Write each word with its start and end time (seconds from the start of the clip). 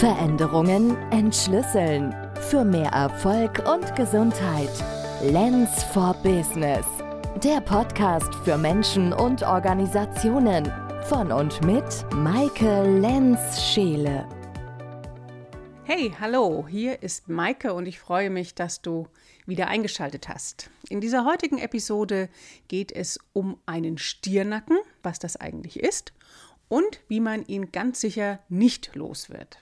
Veränderungen 0.00 0.96
entschlüsseln. 1.10 2.16
Für 2.48 2.64
mehr 2.64 2.90
Erfolg 2.90 3.62
und 3.68 3.94
Gesundheit. 3.96 4.70
Lens 5.22 5.82
for 5.92 6.14
Business. 6.22 6.86
Der 7.44 7.60
Podcast 7.60 8.34
für 8.36 8.56
Menschen 8.56 9.12
und 9.12 9.42
Organisationen. 9.42 10.72
Von 11.04 11.30
und 11.30 11.62
mit 11.66 11.84
Maike 12.14 12.98
Lenz-Scheele. 12.98 14.26
Hey, 15.84 16.14
hallo, 16.18 16.66
hier 16.66 17.02
ist 17.02 17.28
Maike 17.28 17.74
und 17.74 17.84
ich 17.84 18.00
freue 18.00 18.30
mich, 18.30 18.54
dass 18.54 18.80
du 18.80 19.06
wieder 19.44 19.68
eingeschaltet 19.68 20.30
hast. 20.30 20.70
In 20.88 21.02
dieser 21.02 21.26
heutigen 21.26 21.58
Episode 21.58 22.30
geht 22.68 22.90
es 22.90 23.18
um 23.34 23.58
einen 23.66 23.98
Stirnacken, 23.98 24.78
was 25.02 25.18
das 25.18 25.36
eigentlich 25.36 25.78
ist 25.78 26.14
und 26.68 27.02
wie 27.08 27.20
man 27.20 27.44
ihn 27.44 27.70
ganz 27.70 28.00
sicher 28.00 28.38
nicht 28.48 28.94
los 28.94 29.28
wird. 29.28 29.58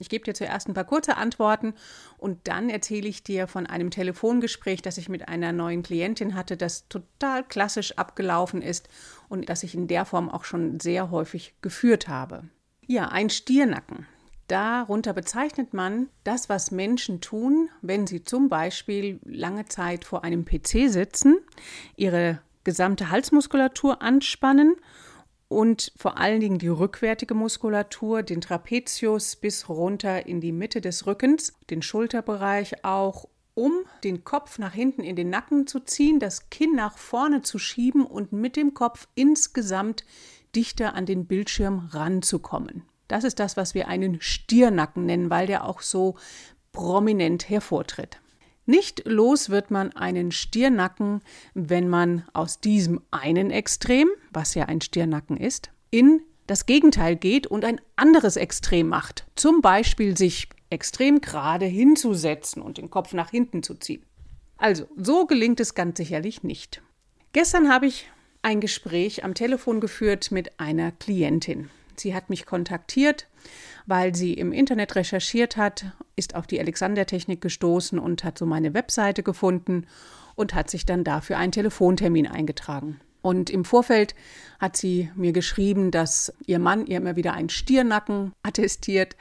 Ich 0.00 0.08
gebe 0.08 0.24
dir 0.24 0.34
zuerst 0.34 0.66
ein 0.66 0.74
paar 0.74 0.84
kurze 0.84 1.16
Antworten 1.16 1.74
und 2.18 2.48
dann 2.48 2.70
erzähle 2.70 3.06
ich 3.06 3.22
dir 3.22 3.46
von 3.46 3.66
einem 3.66 3.90
Telefongespräch, 3.90 4.82
das 4.82 4.98
ich 4.98 5.08
mit 5.08 5.28
einer 5.28 5.52
neuen 5.52 5.82
Klientin 5.82 6.34
hatte, 6.34 6.56
das 6.56 6.88
total 6.88 7.44
klassisch 7.44 7.96
abgelaufen 7.98 8.62
ist 8.62 8.88
und 9.28 9.48
das 9.48 9.62
ich 9.62 9.74
in 9.74 9.86
der 9.86 10.06
Form 10.06 10.30
auch 10.30 10.44
schon 10.44 10.80
sehr 10.80 11.10
häufig 11.10 11.54
geführt 11.60 12.08
habe. 12.08 12.44
Ja, 12.86 13.08
ein 13.08 13.30
Stirnacken. 13.30 14.06
Darunter 14.48 15.12
bezeichnet 15.12 15.74
man 15.74 16.08
das, 16.24 16.48
was 16.48 16.72
Menschen 16.72 17.20
tun, 17.20 17.68
wenn 17.82 18.08
sie 18.08 18.24
zum 18.24 18.48
Beispiel 18.48 19.20
lange 19.24 19.66
Zeit 19.66 20.04
vor 20.04 20.24
einem 20.24 20.44
PC 20.44 20.90
sitzen, 20.90 21.38
ihre 21.94 22.40
gesamte 22.64 23.10
Halsmuskulatur 23.10 24.02
anspannen 24.02 24.74
und 25.50 25.92
vor 25.96 26.16
allen 26.16 26.38
Dingen 26.38 26.58
die 26.58 26.68
rückwärtige 26.68 27.34
Muskulatur, 27.34 28.22
den 28.22 28.40
Trapezius 28.40 29.34
bis 29.34 29.68
runter 29.68 30.26
in 30.26 30.40
die 30.40 30.52
Mitte 30.52 30.80
des 30.80 31.08
Rückens, 31.08 31.54
den 31.70 31.82
Schulterbereich 31.82 32.84
auch, 32.84 33.28
um 33.54 33.72
den 34.04 34.22
Kopf 34.22 34.60
nach 34.60 34.72
hinten 34.72 35.02
in 35.02 35.16
den 35.16 35.28
Nacken 35.28 35.66
zu 35.66 35.80
ziehen, 35.80 36.20
das 36.20 36.50
Kinn 36.50 36.76
nach 36.76 36.96
vorne 36.96 37.42
zu 37.42 37.58
schieben 37.58 38.06
und 38.06 38.32
mit 38.32 38.54
dem 38.54 38.74
Kopf 38.74 39.08
insgesamt 39.16 40.04
dichter 40.54 40.94
an 40.94 41.04
den 41.04 41.26
Bildschirm 41.26 41.88
ranzukommen. 41.90 42.84
Das 43.08 43.24
ist 43.24 43.40
das, 43.40 43.56
was 43.56 43.74
wir 43.74 43.88
einen 43.88 44.20
Stirnacken 44.20 45.04
nennen, 45.04 45.30
weil 45.30 45.48
der 45.48 45.64
auch 45.64 45.80
so 45.80 46.14
prominent 46.70 47.50
hervortritt. 47.50 48.20
Nicht 48.70 49.02
los 49.04 49.50
wird 49.50 49.72
man 49.72 49.96
einen 49.96 50.30
Stirnacken, 50.30 51.22
wenn 51.54 51.88
man 51.88 52.24
aus 52.34 52.60
diesem 52.60 53.00
einen 53.10 53.50
Extrem, 53.50 54.08
was 54.30 54.54
ja 54.54 54.66
ein 54.66 54.80
Stirnacken 54.80 55.36
ist, 55.36 55.72
in 55.90 56.22
das 56.46 56.66
Gegenteil 56.66 57.16
geht 57.16 57.48
und 57.48 57.64
ein 57.64 57.80
anderes 57.96 58.36
Extrem 58.36 58.86
macht. 58.86 59.26
Zum 59.34 59.60
Beispiel 59.60 60.16
sich 60.16 60.50
extrem 60.70 61.20
gerade 61.20 61.66
hinzusetzen 61.66 62.62
und 62.62 62.78
den 62.78 62.90
Kopf 62.90 63.12
nach 63.12 63.30
hinten 63.30 63.64
zu 63.64 63.74
ziehen. 63.74 64.04
Also, 64.56 64.86
so 64.96 65.26
gelingt 65.26 65.58
es 65.58 65.74
ganz 65.74 65.96
sicherlich 65.96 66.44
nicht. 66.44 66.80
Gestern 67.32 67.72
habe 67.72 67.86
ich 67.86 68.08
ein 68.42 68.60
Gespräch 68.60 69.24
am 69.24 69.34
Telefon 69.34 69.80
geführt 69.80 70.30
mit 70.30 70.60
einer 70.60 70.92
Klientin. 70.92 71.70
Sie 72.00 72.14
hat 72.14 72.30
mich 72.30 72.46
kontaktiert, 72.46 73.28
weil 73.86 74.14
sie 74.14 74.32
im 74.32 74.52
Internet 74.52 74.96
recherchiert 74.96 75.56
hat, 75.56 75.84
ist 76.16 76.34
auf 76.34 76.46
die 76.46 76.58
Alexander-Technik 76.58 77.40
gestoßen 77.40 77.98
und 77.98 78.24
hat 78.24 78.38
so 78.38 78.46
meine 78.46 78.74
Webseite 78.74 79.22
gefunden 79.22 79.86
und 80.34 80.54
hat 80.54 80.70
sich 80.70 80.86
dann 80.86 81.04
dafür 81.04 81.36
einen 81.36 81.52
Telefontermin 81.52 82.26
eingetragen. 82.26 83.00
Und 83.22 83.50
im 83.50 83.66
Vorfeld 83.66 84.14
hat 84.58 84.78
sie 84.78 85.10
mir 85.14 85.32
geschrieben, 85.32 85.90
dass 85.90 86.32
ihr 86.46 86.58
Mann 86.58 86.86
ihr 86.86 86.96
immer 86.96 87.16
wieder 87.16 87.34
einen 87.34 87.50
Stirnacken 87.50 88.32
attestiert 88.42 89.14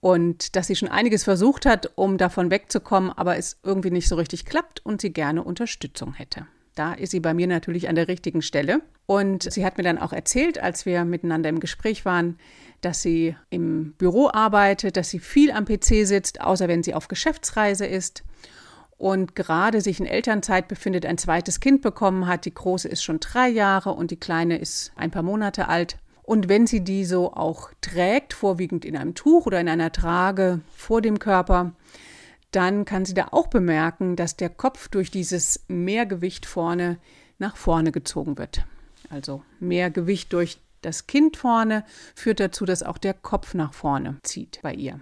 und 0.00 0.56
dass 0.56 0.66
sie 0.66 0.74
schon 0.74 0.88
einiges 0.88 1.22
versucht 1.22 1.66
hat, 1.66 1.92
um 1.94 2.18
davon 2.18 2.50
wegzukommen, 2.50 3.12
aber 3.12 3.36
es 3.36 3.58
irgendwie 3.62 3.92
nicht 3.92 4.08
so 4.08 4.16
richtig 4.16 4.44
klappt 4.44 4.84
und 4.84 5.00
sie 5.00 5.12
gerne 5.12 5.44
Unterstützung 5.44 6.14
hätte. 6.14 6.48
Da 6.78 6.92
ist 6.92 7.10
sie 7.10 7.18
bei 7.18 7.34
mir 7.34 7.48
natürlich 7.48 7.88
an 7.88 7.96
der 7.96 8.06
richtigen 8.06 8.40
Stelle. 8.40 8.82
Und 9.06 9.50
sie 9.52 9.64
hat 9.64 9.78
mir 9.78 9.84
dann 9.84 9.98
auch 9.98 10.12
erzählt, 10.12 10.62
als 10.62 10.86
wir 10.86 11.04
miteinander 11.04 11.48
im 11.48 11.58
Gespräch 11.58 12.04
waren, 12.04 12.38
dass 12.80 13.02
sie 13.02 13.34
im 13.50 13.94
Büro 13.98 14.30
arbeitet, 14.32 14.96
dass 14.96 15.10
sie 15.10 15.18
viel 15.18 15.50
am 15.50 15.64
PC 15.64 16.06
sitzt, 16.06 16.40
außer 16.40 16.68
wenn 16.68 16.84
sie 16.84 16.94
auf 16.94 17.08
Geschäftsreise 17.08 17.84
ist 17.84 18.22
und 18.96 19.34
gerade 19.34 19.80
sich 19.80 19.98
in 19.98 20.06
Elternzeit 20.06 20.68
befindet, 20.68 21.04
ein 21.06 21.18
zweites 21.18 21.58
Kind 21.58 21.82
bekommen 21.82 22.26
hat. 22.26 22.44
Die 22.44 22.54
große 22.54 22.88
ist 22.88 23.02
schon 23.02 23.18
drei 23.18 23.48
Jahre 23.48 23.90
und 23.90 24.10
die 24.12 24.20
kleine 24.20 24.58
ist 24.58 24.92
ein 24.94 25.10
paar 25.10 25.22
Monate 25.22 25.68
alt. 25.68 25.98
Und 26.22 26.48
wenn 26.48 26.66
sie 26.66 26.84
die 26.84 27.04
so 27.04 27.32
auch 27.32 27.70
trägt, 27.80 28.34
vorwiegend 28.34 28.84
in 28.84 28.96
einem 28.96 29.14
Tuch 29.14 29.46
oder 29.46 29.60
in 29.60 29.68
einer 29.68 29.90
Trage 29.90 30.60
vor 30.76 31.00
dem 31.00 31.18
Körper, 31.18 31.72
dann 32.50 32.84
kann 32.84 33.04
sie 33.04 33.14
da 33.14 33.28
auch 33.30 33.48
bemerken, 33.48 34.16
dass 34.16 34.36
der 34.36 34.50
Kopf 34.50 34.88
durch 34.88 35.10
dieses 35.10 35.64
Mehrgewicht 35.68 36.46
vorne 36.46 36.98
nach 37.38 37.56
vorne 37.56 37.92
gezogen 37.92 38.38
wird. 38.38 38.64
Also 39.10 39.42
mehr 39.60 39.90
Gewicht 39.90 40.32
durch 40.32 40.58
das 40.82 41.06
Kind 41.06 41.36
vorne 41.36 41.84
führt 42.14 42.40
dazu, 42.40 42.64
dass 42.64 42.82
auch 42.82 42.98
der 42.98 43.14
Kopf 43.14 43.54
nach 43.54 43.74
vorne 43.74 44.16
zieht 44.22 44.60
bei 44.62 44.74
ihr. 44.74 45.00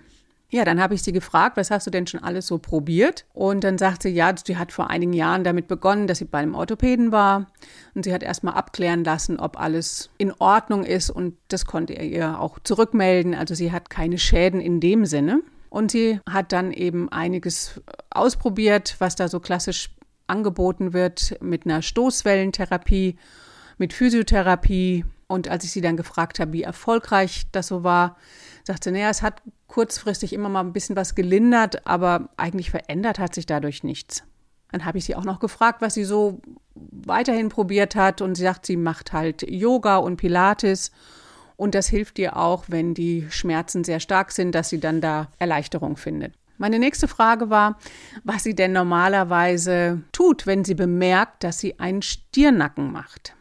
Ja, 0.48 0.64
dann 0.64 0.80
habe 0.80 0.94
ich 0.94 1.02
sie 1.02 1.12
gefragt, 1.12 1.56
was 1.56 1.72
hast 1.72 1.88
du 1.88 1.90
denn 1.90 2.06
schon 2.06 2.22
alles 2.22 2.46
so 2.46 2.58
probiert? 2.58 3.24
Und 3.34 3.64
dann 3.64 3.78
sagt 3.78 4.02
sie, 4.02 4.10
ja, 4.10 4.32
sie 4.44 4.56
hat 4.56 4.70
vor 4.70 4.90
einigen 4.90 5.12
Jahren 5.12 5.42
damit 5.42 5.66
begonnen, 5.66 6.06
dass 6.06 6.18
sie 6.18 6.24
bei 6.24 6.38
einem 6.38 6.54
Orthopäden 6.54 7.10
war. 7.10 7.46
Und 7.94 8.04
sie 8.04 8.14
hat 8.14 8.22
erstmal 8.22 8.54
abklären 8.54 9.02
lassen, 9.02 9.40
ob 9.40 9.58
alles 9.58 10.08
in 10.18 10.32
Ordnung 10.38 10.84
ist. 10.84 11.10
Und 11.10 11.36
das 11.48 11.66
konnte 11.66 11.94
er 11.94 12.04
ihr 12.04 12.40
auch 12.40 12.60
zurückmelden. 12.60 13.34
Also 13.34 13.56
sie 13.56 13.72
hat 13.72 13.90
keine 13.90 14.18
Schäden 14.18 14.60
in 14.60 14.78
dem 14.78 15.04
Sinne. 15.04 15.42
Und 15.70 15.90
sie 15.90 16.20
hat 16.28 16.52
dann 16.52 16.72
eben 16.72 17.10
einiges 17.10 17.80
ausprobiert, 18.10 18.96
was 18.98 19.16
da 19.16 19.28
so 19.28 19.40
klassisch 19.40 19.90
angeboten 20.26 20.92
wird 20.92 21.36
mit 21.40 21.64
einer 21.64 21.82
Stoßwellentherapie, 21.82 23.16
mit 23.78 23.92
Physiotherapie. 23.92 25.04
Und 25.28 25.48
als 25.48 25.64
ich 25.64 25.72
sie 25.72 25.80
dann 25.80 25.96
gefragt 25.96 26.38
habe, 26.38 26.52
wie 26.52 26.62
erfolgreich 26.62 27.46
das 27.52 27.66
so 27.66 27.82
war, 27.82 28.16
sagte 28.64 28.90
sie, 28.90 28.92
naja, 28.92 29.10
es 29.10 29.22
hat 29.22 29.42
kurzfristig 29.66 30.32
immer 30.32 30.48
mal 30.48 30.60
ein 30.60 30.72
bisschen 30.72 30.96
was 30.96 31.14
gelindert, 31.14 31.86
aber 31.86 32.28
eigentlich 32.36 32.70
verändert 32.70 33.18
hat 33.18 33.34
sich 33.34 33.46
dadurch 33.46 33.82
nichts. 33.82 34.22
Dann 34.70 34.84
habe 34.84 34.98
ich 34.98 35.04
sie 35.04 35.16
auch 35.16 35.24
noch 35.24 35.40
gefragt, 35.40 35.80
was 35.80 35.94
sie 35.94 36.04
so 36.04 36.40
weiterhin 36.74 37.48
probiert 37.48 37.96
hat. 37.96 38.20
Und 38.20 38.34
sie 38.34 38.42
sagt, 38.42 38.66
sie 38.66 38.76
macht 38.76 39.12
halt 39.12 39.42
Yoga 39.48 39.96
und 39.96 40.16
Pilates 40.16 40.90
und 41.56 41.74
das 41.74 41.88
hilft 41.88 42.18
ihr 42.18 42.36
auch, 42.36 42.64
wenn 42.68 42.94
die 42.94 43.26
Schmerzen 43.30 43.84
sehr 43.84 44.00
stark 44.00 44.32
sind, 44.32 44.54
dass 44.54 44.68
sie 44.68 44.80
dann 44.80 45.00
da 45.00 45.28
Erleichterung 45.38 45.96
findet. 45.96 46.34
Meine 46.58 46.78
nächste 46.78 47.08
Frage 47.08 47.50
war, 47.50 47.78
was 48.24 48.42
sie 48.42 48.54
denn 48.54 48.72
normalerweise 48.72 50.02
tut, 50.12 50.46
wenn 50.46 50.64
sie 50.64 50.74
bemerkt, 50.74 51.44
dass 51.44 51.58
sie 51.58 51.78
einen 51.78 52.02
Stirnacken 52.02 52.92
macht. 52.92 53.34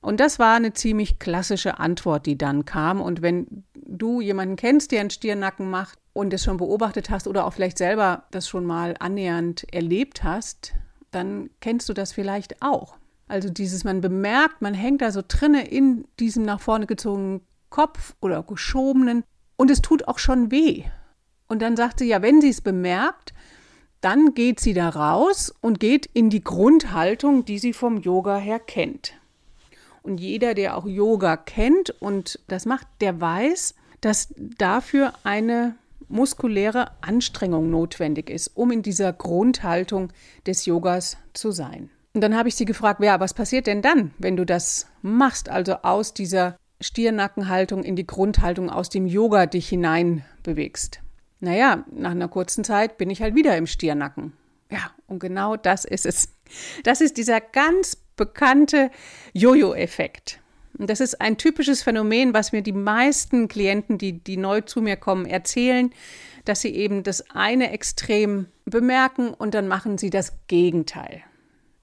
Und 0.00 0.20
das 0.20 0.38
war 0.38 0.56
eine 0.56 0.72
ziemlich 0.72 1.18
klassische 1.18 1.78
Antwort, 1.78 2.26
die 2.26 2.36
dann 2.36 2.64
kam. 2.64 3.00
Und 3.00 3.22
wenn 3.22 3.64
du 3.74 4.20
jemanden 4.20 4.56
kennst, 4.56 4.90
der 4.90 5.00
einen 5.00 5.10
Stirnacken 5.10 5.70
macht 5.70 5.98
und 6.12 6.32
es 6.32 6.44
schon 6.44 6.56
beobachtet 6.56 7.10
hast 7.10 7.28
oder 7.28 7.46
auch 7.46 7.52
vielleicht 7.52 7.78
selber 7.78 8.24
das 8.30 8.48
schon 8.48 8.64
mal 8.64 8.96
annähernd 8.98 9.64
erlebt 9.72 10.24
hast, 10.24 10.72
dann 11.10 11.50
kennst 11.60 11.88
du 11.88 11.92
das 11.92 12.12
vielleicht 12.12 12.62
auch. 12.62 12.96
Also 13.28 13.48
dieses, 13.48 13.84
man 13.84 14.00
bemerkt, 14.00 14.60
man 14.60 14.74
hängt 14.74 15.02
da 15.02 15.12
so 15.12 15.22
drinne 15.26 15.68
in 15.68 16.06
diesem 16.18 16.42
nach 16.42 16.60
vorne 16.60 16.86
gezogenen 16.86 17.42
Kopf 17.72 18.14
oder 18.20 18.44
geschobenen 18.44 19.24
und 19.56 19.70
es 19.70 19.82
tut 19.82 20.06
auch 20.06 20.20
schon 20.20 20.52
weh. 20.52 20.84
Und 21.48 21.60
dann 21.60 21.76
sagt 21.76 21.98
sie, 21.98 22.06
ja, 22.06 22.22
wenn 22.22 22.40
sie 22.40 22.50
es 22.50 22.60
bemerkt, 22.60 23.34
dann 24.00 24.34
geht 24.34 24.60
sie 24.60 24.74
da 24.74 24.88
raus 24.88 25.52
und 25.60 25.80
geht 25.80 26.06
in 26.12 26.30
die 26.30 26.44
Grundhaltung, 26.44 27.44
die 27.44 27.58
sie 27.58 27.72
vom 27.72 27.98
Yoga 27.98 28.36
her 28.36 28.60
kennt. 28.60 29.14
Und 30.02 30.18
jeder, 30.18 30.54
der 30.54 30.76
auch 30.76 30.86
Yoga 30.86 31.36
kennt 31.36 31.90
und 32.00 32.40
das 32.48 32.66
macht, 32.66 32.86
der 33.00 33.20
weiß, 33.20 33.74
dass 34.00 34.34
dafür 34.36 35.14
eine 35.22 35.76
muskuläre 36.08 36.90
Anstrengung 37.00 37.70
notwendig 37.70 38.28
ist, 38.28 38.48
um 38.54 38.70
in 38.70 38.82
dieser 38.82 39.12
Grundhaltung 39.12 40.12
des 40.46 40.66
Yogas 40.66 41.16
zu 41.32 41.52
sein. 41.52 41.88
Und 42.14 42.20
dann 42.20 42.36
habe 42.36 42.48
ich 42.48 42.56
sie 42.56 42.66
gefragt, 42.66 43.02
ja, 43.02 43.20
was 43.20 43.32
passiert 43.32 43.66
denn 43.66 43.80
dann, 43.80 44.10
wenn 44.18 44.36
du 44.36 44.44
das 44.44 44.88
machst, 45.00 45.48
also 45.48 45.76
aus 45.82 46.12
dieser 46.12 46.56
Stirnackenhaltung 46.82 47.84
in 47.84 47.96
die 47.96 48.06
Grundhaltung 48.06 48.70
aus 48.70 48.88
dem 48.88 49.06
Yoga 49.06 49.46
dich 49.46 49.68
hinein 49.68 50.24
bewegst. 50.42 51.00
Naja, 51.40 51.84
nach 51.90 52.12
einer 52.12 52.28
kurzen 52.28 52.64
Zeit 52.64 52.98
bin 52.98 53.10
ich 53.10 53.22
halt 53.22 53.34
wieder 53.34 53.56
im 53.56 53.66
Stirnacken. 53.66 54.32
Ja, 54.70 54.90
und 55.06 55.18
genau 55.18 55.56
das 55.56 55.84
ist 55.84 56.06
es. 56.06 56.34
Das 56.84 57.00
ist 57.00 57.16
dieser 57.16 57.40
ganz 57.40 57.96
bekannte 58.16 58.90
Jojo-Effekt. 59.32 60.40
Und 60.78 60.88
das 60.88 61.00
ist 61.00 61.20
ein 61.20 61.36
typisches 61.36 61.82
Phänomen, 61.82 62.32
was 62.32 62.52
mir 62.52 62.62
die 62.62 62.72
meisten 62.72 63.48
Klienten, 63.48 63.98
die, 63.98 64.24
die 64.24 64.36
neu 64.36 64.62
zu 64.62 64.80
mir 64.80 64.96
kommen, 64.96 65.26
erzählen, 65.26 65.90
dass 66.44 66.62
sie 66.62 66.74
eben 66.74 67.02
das 67.02 67.30
eine 67.30 67.70
Extrem 67.70 68.46
bemerken 68.64 69.34
und 69.34 69.54
dann 69.54 69.68
machen 69.68 69.98
sie 69.98 70.10
das 70.10 70.32
Gegenteil. 70.46 71.22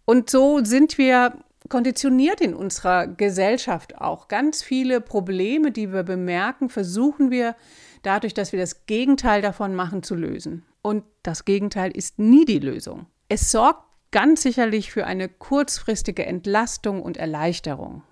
Und 0.05 0.29
so 0.29 0.63
sind 0.63 0.97
wir 0.97 1.33
konditioniert 1.69 2.41
in 2.41 2.53
unserer 2.53 3.07
Gesellschaft 3.07 3.99
auch. 3.99 4.27
Ganz 4.27 4.63
viele 4.63 5.01
Probleme, 5.01 5.71
die 5.71 5.93
wir 5.93 6.03
bemerken, 6.03 6.69
versuchen 6.69 7.31
wir 7.31 7.55
dadurch, 8.03 8.33
dass 8.33 8.51
wir 8.51 8.59
das 8.59 8.85
Gegenteil 8.85 9.41
davon 9.41 9.75
machen, 9.75 10.03
zu 10.03 10.15
lösen. 10.15 10.65
Und 10.81 11.03
das 11.23 11.45
Gegenteil 11.45 11.91
ist 11.91 12.19
nie 12.19 12.45
die 12.45 12.59
Lösung. 12.59 13.05
Es 13.27 13.51
sorgt 13.51 13.83
ganz 14.11 14.41
sicherlich 14.41 14.91
für 14.91 15.05
eine 15.05 15.29
kurzfristige 15.29 16.25
Entlastung 16.25 17.01
und 17.01 17.17
Erleichterung. 17.17 18.03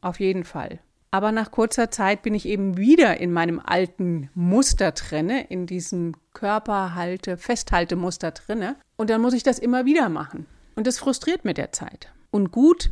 Auf 0.00 0.20
jeden 0.20 0.44
Fall. 0.44 0.80
Aber 1.10 1.32
nach 1.32 1.50
kurzer 1.50 1.90
Zeit 1.90 2.22
bin 2.22 2.34
ich 2.34 2.46
eben 2.46 2.76
wieder 2.76 3.18
in 3.20 3.32
meinem 3.32 3.60
alten 3.64 4.28
Muster 4.34 4.92
drinne, 4.92 5.46
in 5.46 5.66
diesem 5.66 6.14
Körperhalte, 6.34 7.38
Festhaltemuster 7.38 8.32
drinne. 8.32 8.76
Und 8.96 9.08
dann 9.08 9.22
muss 9.22 9.32
ich 9.32 9.42
das 9.42 9.58
immer 9.58 9.86
wieder 9.86 10.08
machen. 10.08 10.46
Und 10.74 10.86
das 10.86 10.98
frustriert 10.98 11.44
mit 11.44 11.56
der 11.56 11.72
Zeit. 11.72 12.12
Und 12.30 12.52
gut, 12.52 12.90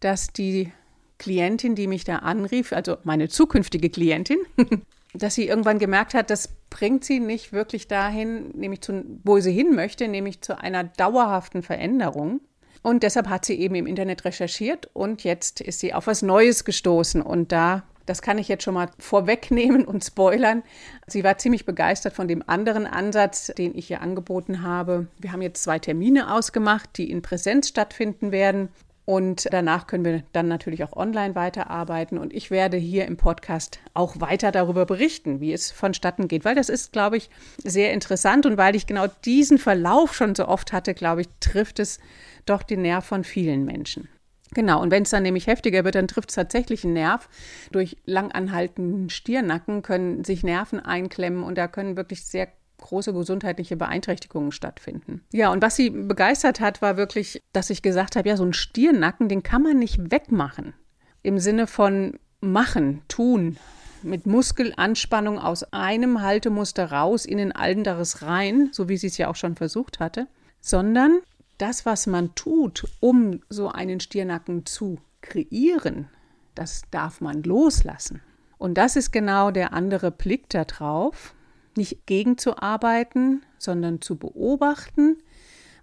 dass 0.00 0.28
die 0.28 0.72
Klientin, 1.18 1.74
die 1.74 1.86
mich 1.86 2.04
da 2.04 2.16
anrief, 2.16 2.72
also 2.72 2.96
meine 3.04 3.28
zukünftige 3.28 3.90
Klientin, 3.90 4.38
dass 5.14 5.34
sie 5.34 5.46
irgendwann 5.46 5.78
gemerkt 5.78 6.14
hat, 6.14 6.30
das 6.30 6.48
bringt 6.70 7.04
sie 7.04 7.20
nicht 7.20 7.52
wirklich 7.52 7.86
dahin, 7.88 8.50
nämlich 8.50 8.80
zu, 8.80 9.04
wo 9.22 9.38
sie 9.40 9.52
hin 9.52 9.74
möchte, 9.74 10.08
nämlich 10.08 10.40
zu 10.40 10.58
einer 10.58 10.84
dauerhaften 10.84 11.62
Veränderung. 11.62 12.40
Und 12.82 13.02
deshalb 13.02 13.28
hat 13.28 13.46
sie 13.46 13.58
eben 13.58 13.76
im 13.76 13.86
Internet 13.86 14.24
recherchiert 14.24 14.90
und 14.92 15.24
jetzt 15.24 15.60
ist 15.60 15.80
sie 15.80 15.94
auf 15.94 16.06
was 16.06 16.20
Neues 16.20 16.64
gestoßen. 16.64 17.22
Und 17.22 17.50
da, 17.52 17.84
das 18.06 18.22
kann 18.22 18.38
ich 18.38 18.48
jetzt 18.48 18.64
schon 18.64 18.74
mal 18.74 18.90
vorwegnehmen 18.98 19.84
und 19.84 20.04
spoilern. 20.04 20.62
Sie 21.06 21.24
war 21.24 21.38
ziemlich 21.38 21.66
begeistert 21.66 22.14
von 22.14 22.28
dem 22.28 22.42
anderen 22.46 22.86
Ansatz, 22.86 23.52
den 23.56 23.76
ich 23.76 23.90
ihr 23.90 24.00
angeboten 24.00 24.62
habe. 24.62 25.08
Wir 25.18 25.32
haben 25.32 25.42
jetzt 25.42 25.62
zwei 25.62 25.78
Termine 25.78 26.32
ausgemacht, 26.32 26.90
die 26.96 27.10
in 27.10 27.22
Präsenz 27.22 27.68
stattfinden 27.68 28.32
werden. 28.32 28.68
Und 29.06 29.48
danach 29.50 29.86
können 29.86 30.04
wir 30.04 30.22
dann 30.32 30.48
natürlich 30.48 30.82
auch 30.82 30.96
online 30.96 31.34
weiterarbeiten. 31.34 32.16
Und 32.16 32.32
ich 32.32 32.50
werde 32.50 32.78
hier 32.78 33.04
im 33.04 33.18
Podcast 33.18 33.78
auch 33.92 34.20
weiter 34.20 34.50
darüber 34.50 34.86
berichten, 34.86 35.40
wie 35.40 35.52
es 35.52 35.70
vonstatten 35.70 36.26
geht, 36.26 36.46
weil 36.46 36.54
das 36.54 36.70
ist, 36.70 36.92
glaube 36.92 37.18
ich, 37.18 37.28
sehr 37.62 37.92
interessant. 37.92 38.46
Und 38.46 38.56
weil 38.56 38.74
ich 38.74 38.86
genau 38.86 39.06
diesen 39.24 39.58
Verlauf 39.58 40.14
schon 40.14 40.34
so 40.34 40.48
oft 40.48 40.72
hatte, 40.72 40.94
glaube 40.94 41.22
ich, 41.22 41.28
trifft 41.40 41.80
es 41.80 41.98
doch 42.46 42.62
den 42.62 42.82
Nerv 42.82 43.04
von 43.04 43.24
vielen 43.24 43.66
Menschen. 43.66 44.08
Genau, 44.54 44.80
und 44.80 44.90
wenn 44.90 45.02
es 45.02 45.10
dann 45.10 45.24
nämlich 45.24 45.46
heftiger 45.46 45.84
wird, 45.84 45.96
dann 45.96 46.08
trifft 46.08 46.30
es 46.30 46.36
tatsächlich 46.36 46.84
einen 46.84 46.94
Nerv. 46.94 47.28
Durch 47.72 47.96
langanhaltenden 48.06 49.10
Stirnacken 49.10 49.82
können 49.82 50.24
sich 50.24 50.42
Nerven 50.42 50.80
einklemmen 50.80 51.42
und 51.42 51.58
da 51.58 51.68
können 51.68 51.96
wirklich 51.96 52.24
sehr 52.24 52.48
große 52.78 53.12
gesundheitliche 53.12 53.76
Beeinträchtigungen 53.76 54.52
stattfinden. 54.52 55.22
Ja, 55.32 55.50
und 55.50 55.62
was 55.62 55.76
sie 55.76 55.90
begeistert 55.90 56.60
hat, 56.60 56.82
war 56.82 56.96
wirklich, 56.96 57.40
dass 57.52 57.70
ich 57.70 57.82
gesagt 57.82 58.16
habe, 58.16 58.28
ja, 58.28 58.36
so 58.36 58.44
ein 58.44 58.52
Stirnacken, 58.52 59.28
den 59.28 59.42
kann 59.42 59.62
man 59.62 59.78
nicht 59.78 60.10
wegmachen. 60.10 60.74
Im 61.22 61.38
Sinne 61.38 61.66
von 61.66 62.18
machen, 62.40 63.02
tun, 63.08 63.56
mit 64.02 64.26
Muskelanspannung 64.26 65.38
aus 65.38 65.64
einem 65.72 66.20
Haltemuster 66.20 66.92
raus 66.92 67.24
in 67.24 67.40
ein 67.40 67.52
anderes 67.52 68.22
rein, 68.22 68.68
so 68.72 68.88
wie 68.88 68.98
sie 68.98 69.06
es 69.06 69.16
ja 69.16 69.28
auch 69.28 69.36
schon 69.36 69.56
versucht 69.56 69.98
hatte, 69.98 70.26
sondern 70.60 71.20
das, 71.58 71.86
was 71.86 72.06
man 72.06 72.34
tut, 72.34 72.84
um 73.00 73.40
so 73.48 73.68
einen 73.68 74.00
Stirnacken 74.00 74.66
zu 74.66 74.98
kreieren, 75.20 76.08
das 76.54 76.82
darf 76.90 77.20
man 77.20 77.42
loslassen. 77.42 78.20
Und 78.58 78.74
das 78.74 78.96
ist 78.96 79.12
genau 79.12 79.50
der 79.50 79.72
andere 79.72 80.10
Blick 80.10 80.48
darauf, 80.48 81.34
nicht 81.76 82.06
gegenzuarbeiten, 82.06 83.42
sondern 83.58 84.00
zu 84.00 84.16
beobachten, 84.16 85.18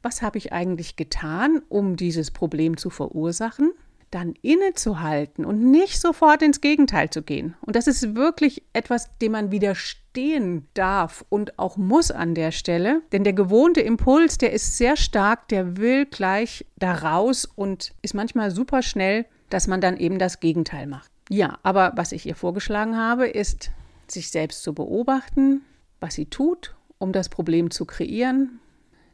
was 0.01 0.21
habe 0.21 0.37
ich 0.37 0.51
eigentlich 0.51 0.95
getan, 0.95 1.61
um 1.69 1.95
dieses 1.95 2.31
Problem 2.31 2.77
zu 2.77 2.89
verursachen, 2.89 3.71
dann 4.11 4.33
innezuhalten 4.41 5.45
und 5.45 5.71
nicht 5.71 5.99
sofort 5.99 6.41
ins 6.41 6.61
Gegenteil 6.61 7.09
zu 7.09 7.23
gehen. 7.23 7.55
Und 7.61 7.75
das 7.75 7.87
ist 7.87 8.15
wirklich 8.15 8.63
etwas, 8.73 9.09
dem 9.19 9.31
man 9.31 9.51
widerstehen 9.51 10.67
darf 10.73 11.25
und 11.29 11.57
auch 11.57 11.77
muss 11.77 12.11
an 12.11 12.35
der 12.35 12.51
Stelle. 12.51 13.01
Denn 13.13 13.23
der 13.23 13.33
gewohnte 13.33 13.81
Impuls, 13.81 14.37
der 14.37 14.51
ist 14.51 14.77
sehr 14.77 14.97
stark, 14.97 15.47
der 15.47 15.77
will 15.77 16.05
gleich 16.05 16.65
da 16.77 16.93
raus 16.93 17.45
und 17.55 17.93
ist 18.01 18.13
manchmal 18.13 18.51
super 18.51 18.81
schnell, 18.81 19.25
dass 19.49 19.67
man 19.67 19.81
dann 19.81 19.97
eben 19.97 20.19
das 20.19 20.39
Gegenteil 20.41 20.87
macht. 20.87 21.09
Ja, 21.29 21.59
aber 21.63 21.93
was 21.95 22.11
ich 22.11 22.25
ihr 22.25 22.35
vorgeschlagen 22.35 22.97
habe, 22.97 23.27
ist, 23.27 23.71
sich 24.07 24.29
selbst 24.29 24.63
zu 24.63 24.73
beobachten, 24.73 25.61
was 26.01 26.15
sie 26.15 26.25
tut, 26.25 26.75
um 26.97 27.13
das 27.13 27.29
Problem 27.29 27.71
zu 27.71 27.85
kreieren, 27.85 28.59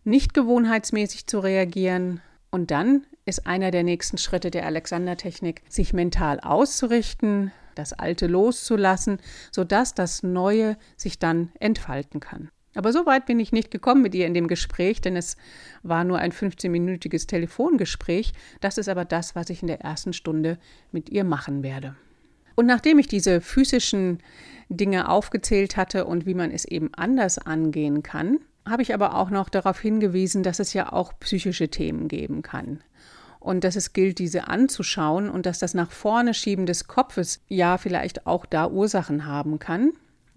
nicht 0.04 0.34
gewohnheitsmäßig 0.34 1.28
zu 1.28 1.40
reagieren 1.40 2.22
und 2.52 2.72
dann 2.72 3.06
ist 3.26 3.46
einer 3.46 3.72
der 3.72 3.84
nächsten 3.84 4.18
Schritte 4.18 4.52
der 4.52 4.66
Alexander-Technik, 4.66 5.62
sich 5.68 5.94
mental 5.94 6.40
auszurichten, 6.40 7.52
das 7.76 7.94
Alte 7.94 8.28
loszulassen, 8.28 9.20
sodass 9.52 9.94
das 9.94 10.24
Neue 10.24 10.78
sich 10.96 11.20
dann 11.20 11.52
entfalten 11.60 12.20
kann. 12.20 12.50
Aber 12.74 12.94
so 12.94 13.06
weit 13.08 13.26
bin 13.26 13.40
ich 13.40 13.52
nicht 13.52 13.72
gekommen 13.72 14.04
mit 14.04 14.14
ihr 14.14 14.28
in 14.28 14.36
dem 14.36 14.48
Gespräch, 14.48 15.02
denn 15.02 15.16
es 15.16 15.36
war 15.82 16.04
nur 16.04 16.20
ein 16.20 16.32
15-minütiges 16.32 17.28
Telefongespräch. 17.28 18.34
Das 18.62 18.78
ist 18.78 18.88
aber 18.88 19.04
das, 19.04 19.36
was 19.36 19.50
ich 19.50 19.62
in 19.62 19.68
der 19.68 19.82
ersten 19.82 20.14
Stunde 20.14 20.60
mit 20.92 21.10
ihr 21.10 21.24
machen 21.24 21.64
werde. 21.64 21.96
Und 22.56 22.68
nachdem 22.68 23.00
ich 23.00 23.08
diese 23.08 23.42
physischen 23.42 24.20
Dinge 24.70 25.10
aufgezählt 25.10 25.76
hatte 25.76 26.06
und 26.06 26.26
wie 26.26 26.34
man 26.34 26.52
es 26.52 26.66
eben 26.66 26.94
anders 26.94 27.40
angehen 27.40 28.04
kann, 28.04 28.40
habe 28.70 28.82
ich 28.82 28.94
aber 28.94 29.16
auch 29.16 29.30
noch 29.30 29.50
darauf 29.50 29.80
hingewiesen, 29.80 30.44
dass 30.44 30.60
es 30.60 30.74
ja 30.74 30.92
auch 30.92 31.14
psychische 31.20 31.70
Themen 31.70 32.08
geben 32.08 32.42
kann 32.42 32.82
und 33.40 33.64
dass 33.64 33.76
es 33.76 33.94
gilt, 33.94 34.20
diese 34.20 34.48
anzuschauen 34.48 35.30
und 35.30 35.46
dass 35.46 35.60
das 35.60 35.74
nach 35.74 35.92
vorne 35.92 36.34
Schieben 36.34 36.66
des 36.66 36.88
Kopfes 36.88 37.40
ja 37.48 37.78
vielleicht 37.78 38.28
auch 38.28 38.46
da 38.46 38.68
Ursachen 38.68 39.26
haben 39.26 39.58
kann. 39.60 39.94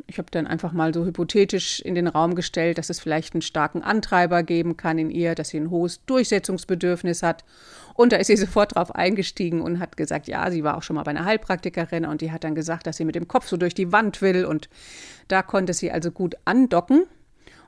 Ich 0.06 0.18
habe 0.18 0.28
dann 0.30 0.46
einfach 0.46 0.72
mal 0.72 0.94
so 0.94 1.04
hypothetisch 1.04 1.80
in 1.80 1.94
den 1.94 2.06
Raum 2.06 2.34
gestellt, 2.34 2.78
dass 2.78 2.90
es 2.90 3.00
vielleicht 3.00 3.34
einen 3.34 3.42
starken 3.42 3.82
Antreiber 3.82 4.42
geben 4.42 4.76
kann 4.76 4.98
in 4.98 5.10
ihr, 5.10 5.34
dass 5.34 5.50
sie 5.50 5.58
ein 5.58 5.70
hohes 5.70 6.04
Durchsetzungsbedürfnis 6.06 7.22
hat. 7.22 7.44
Und 7.94 8.12
da 8.12 8.16
ist 8.16 8.28
sie 8.28 8.36
sofort 8.36 8.74
drauf 8.74 8.94
eingestiegen 8.94 9.60
und 9.60 9.78
hat 9.78 9.96
gesagt, 9.96 10.26
ja, 10.26 10.50
sie 10.50 10.64
war 10.64 10.76
auch 10.76 10.82
schon 10.82 10.96
mal 10.96 11.02
bei 11.02 11.10
einer 11.10 11.24
Heilpraktikerin 11.24 12.06
und 12.06 12.22
die 12.22 12.32
hat 12.32 12.44
dann 12.44 12.54
gesagt, 12.54 12.86
dass 12.86 12.96
sie 12.96 13.04
mit 13.04 13.14
dem 13.14 13.28
Kopf 13.28 13.46
so 13.48 13.56
durch 13.56 13.74
die 13.74 13.92
Wand 13.92 14.22
will 14.22 14.44
und 14.44 14.68
da 15.28 15.42
konnte 15.42 15.74
sie 15.74 15.90
also 15.90 16.10
gut 16.10 16.36
andocken. 16.44 17.04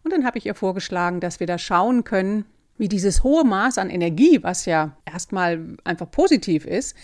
Und 0.04 0.12
dann 0.12 0.24
habe 0.24 0.38
ich 0.38 0.46
ihr 0.46 0.54
vorgeschlagen, 0.54 1.20
dass 1.20 1.40
wir 1.40 1.46
da 1.46 1.58
schauen 1.58 2.04
können, 2.04 2.44
wie 2.78 2.88
dieses 2.88 3.22
hohe 3.22 3.44
Maß 3.44 3.78
an 3.78 3.90
Energie, 3.90 4.42
was 4.42 4.66
ja 4.66 4.96
erstmal 5.04 5.76
einfach 5.84 6.10
positiv 6.10 6.64
ist, 6.64 6.96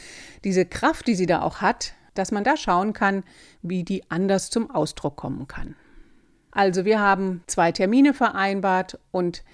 diese 0.45 0.65
Kraft, 0.65 1.06
die 1.06 1.15
sie 1.15 1.27
da 1.27 1.43
auch 1.43 1.61
hat, 1.61 1.95
dass 2.15 2.33
man 2.33 2.45
da 2.45 2.56
schauen 2.56 2.93
kann, 2.93 3.23
wie 3.62 3.85
die 3.85 4.11
anders 4.11 4.50
zum 4.50 4.71
Ausdruck 4.71 5.17
kommen 5.17 5.47
kann. 5.47 5.77
Also 6.50 6.85
wir 6.85 6.99
haben 6.99 7.43
zwei 7.47 7.71
Termine 7.71 8.14
vereinbart 8.14 8.99
und 9.12 9.45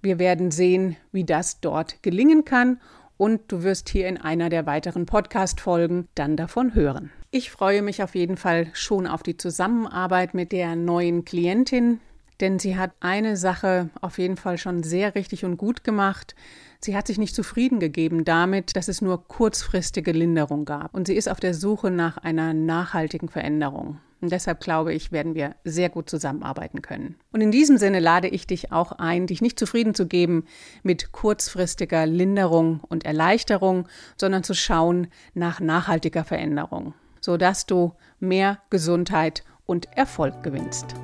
wir 0.00 0.18
werden 0.18 0.50
sehen, 0.50 0.96
wie 1.12 1.24
das 1.24 1.60
dort 1.60 2.02
gelingen 2.02 2.44
kann 2.44 2.80
und 3.18 3.40
du 3.48 3.62
wirst 3.62 3.88
hier 3.88 4.08
in 4.08 4.18
einer 4.18 4.48
der 4.48 4.66
weiteren 4.66 5.06
Podcast-Folgen 5.06 6.08
dann 6.14 6.36
davon 6.36 6.74
hören. 6.74 7.10
Ich 7.30 7.50
freue 7.50 7.82
mich 7.82 8.02
auf 8.02 8.14
jeden 8.14 8.36
Fall 8.36 8.68
schon 8.72 9.06
auf 9.06 9.22
die 9.22 9.36
Zusammenarbeit 9.36 10.32
mit 10.32 10.52
der 10.52 10.76
neuen 10.76 11.24
Klientin, 11.24 12.00
denn 12.40 12.58
sie 12.58 12.76
hat 12.76 12.92
eine 13.00 13.36
Sache 13.36 13.90
auf 14.00 14.18
jeden 14.18 14.36
Fall 14.36 14.58
schon 14.58 14.82
sehr 14.82 15.14
richtig 15.14 15.44
und 15.44 15.56
gut 15.56 15.84
gemacht. 15.84 16.34
Sie 16.80 16.96
hat 16.96 17.06
sich 17.06 17.18
nicht 17.18 17.34
zufrieden 17.34 17.80
gegeben 17.80 18.24
damit, 18.24 18.76
dass 18.76 18.88
es 18.88 19.00
nur 19.00 19.26
kurzfristige 19.26 20.12
Linderung 20.12 20.64
gab. 20.64 20.94
Und 20.94 21.06
sie 21.06 21.14
ist 21.14 21.28
auf 21.28 21.40
der 21.40 21.54
Suche 21.54 21.90
nach 21.90 22.18
einer 22.18 22.52
nachhaltigen 22.52 23.28
Veränderung. 23.28 23.98
Und 24.20 24.32
deshalb 24.32 24.60
glaube 24.60 24.94
ich, 24.94 25.12
werden 25.12 25.34
wir 25.34 25.56
sehr 25.64 25.88
gut 25.88 26.08
zusammenarbeiten 26.08 26.80
können. 26.82 27.16
Und 27.32 27.42
in 27.42 27.50
diesem 27.50 27.76
Sinne 27.76 28.00
lade 28.00 28.28
ich 28.28 28.46
dich 28.46 28.72
auch 28.72 28.92
ein, 28.92 29.26
dich 29.26 29.42
nicht 29.42 29.58
zufrieden 29.58 29.94
zu 29.94 30.06
geben 30.06 30.46
mit 30.82 31.12
kurzfristiger 31.12 32.06
Linderung 32.06 32.80
und 32.88 33.04
Erleichterung, 33.04 33.88
sondern 34.16 34.42
zu 34.42 34.54
schauen 34.54 35.08
nach 35.34 35.60
nachhaltiger 35.60 36.24
Veränderung, 36.24 36.94
sodass 37.20 37.66
du 37.66 37.92
mehr 38.18 38.58
Gesundheit 38.70 39.44
und 39.66 39.86
Erfolg 39.96 40.42
gewinnst. 40.42 40.94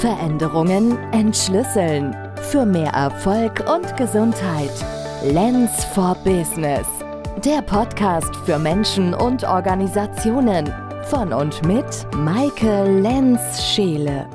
Veränderungen 0.00 0.98
entschlüsseln. 1.12 2.16
Für 2.50 2.66
mehr 2.66 2.92
Erfolg 2.92 3.64
und 3.72 3.96
Gesundheit. 3.96 4.72
Lens 5.24 5.84
for 5.94 6.16
Business. 6.24 6.86
Der 7.44 7.62
Podcast 7.62 8.34
für 8.44 8.58
Menschen 8.58 9.14
und 9.14 9.44
Organisationen. 9.44 10.72
Von 11.04 11.32
und 11.32 11.64
mit 11.66 12.06
Maike 12.16 12.84
Lenz-Scheele. 13.00 14.26